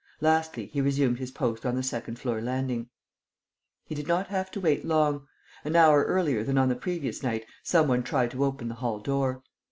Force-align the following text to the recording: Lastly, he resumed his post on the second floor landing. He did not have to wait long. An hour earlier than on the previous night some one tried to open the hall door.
Lastly, 0.19 0.65
he 0.73 0.81
resumed 0.81 1.19
his 1.19 1.29
post 1.29 1.63
on 1.63 1.75
the 1.75 1.83
second 1.83 2.17
floor 2.17 2.41
landing. 2.41 2.89
He 3.85 3.93
did 3.93 4.07
not 4.07 4.29
have 4.29 4.49
to 4.49 4.59
wait 4.59 4.83
long. 4.83 5.27
An 5.63 5.75
hour 5.75 6.03
earlier 6.05 6.43
than 6.43 6.57
on 6.57 6.69
the 6.69 6.75
previous 6.75 7.21
night 7.21 7.45
some 7.61 7.87
one 7.87 8.01
tried 8.01 8.31
to 8.31 8.43
open 8.43 8.67
the 8.67 8.73
hall 8.81 8.99
door. 8.99 9.43